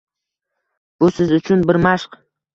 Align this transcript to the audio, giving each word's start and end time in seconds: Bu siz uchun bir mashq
Bu 1.03 1.11
siz 1.19 1.35
uchun 1.41 1.63
bir 1.69 1.81
mashq 1.87 2.21